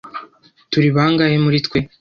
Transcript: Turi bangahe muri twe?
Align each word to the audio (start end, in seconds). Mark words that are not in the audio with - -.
Turi 0.71 0.89
bangahe 0.95 1.35
muri 1.45 1.57
twe? 1.65 1.79